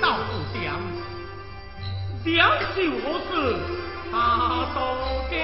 [0.00, 0.80] 到不讲，
[2.24, 3.56] 两袖何事？
[4.12, 4.78] 他都
[5.30, 5.36] 给。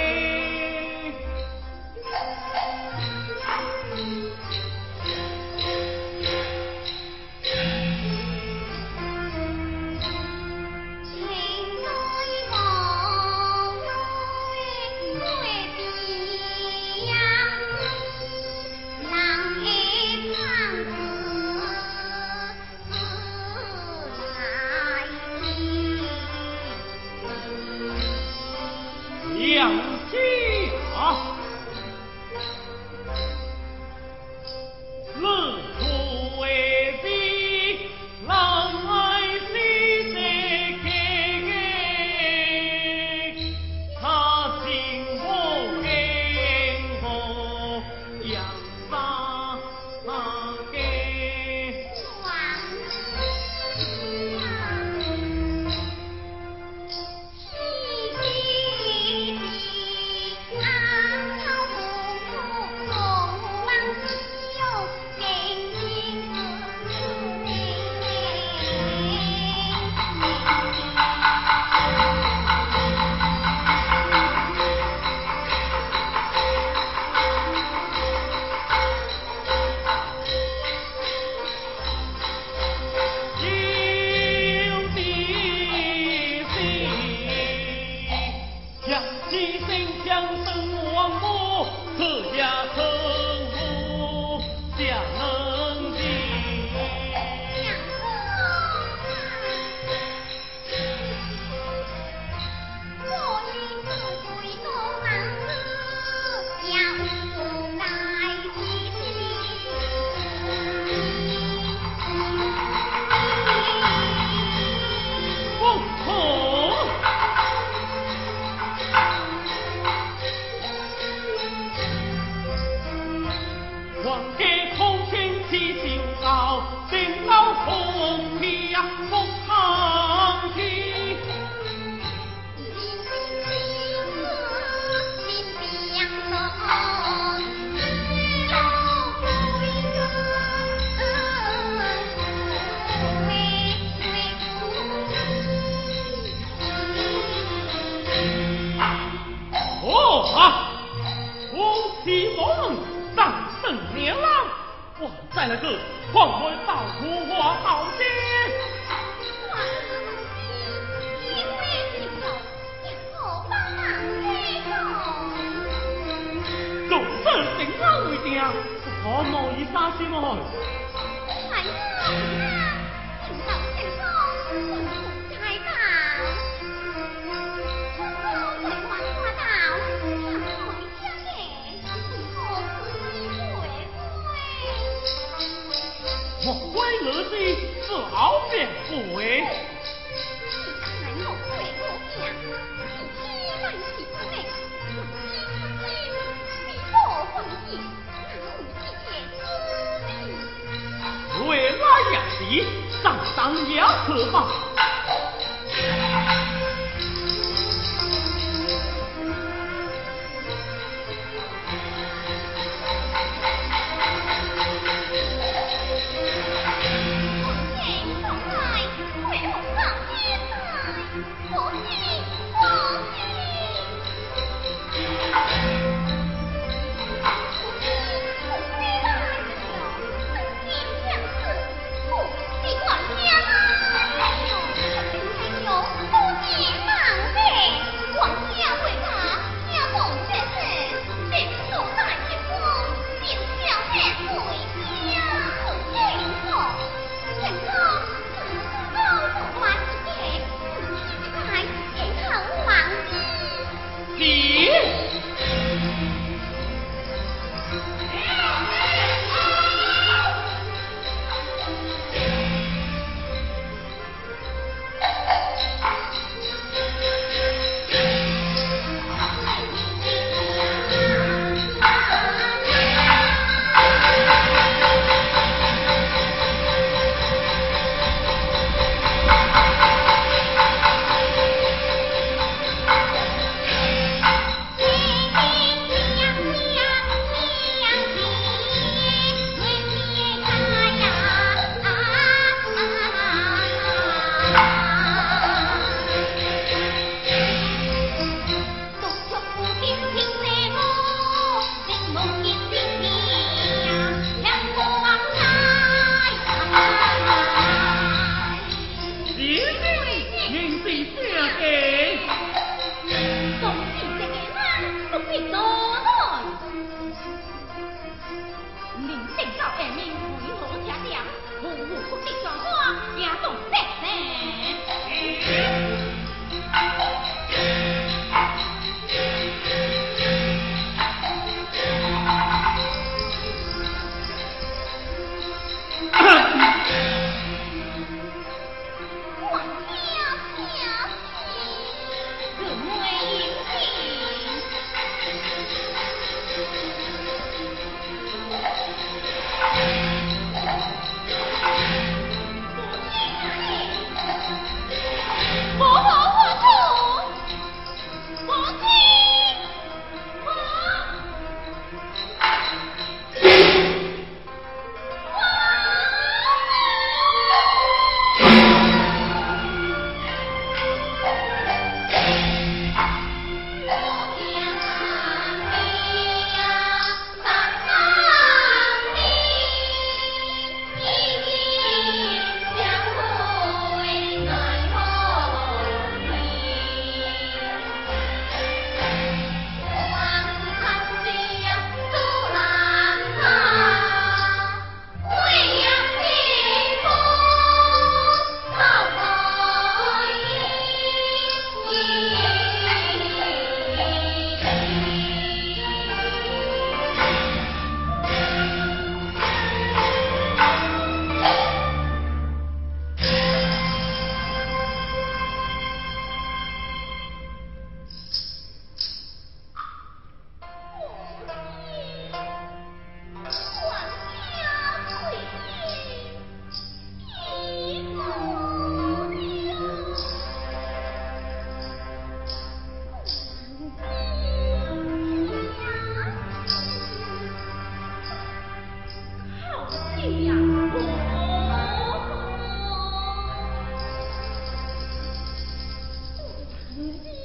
[446.97, 447.36] Vas-y.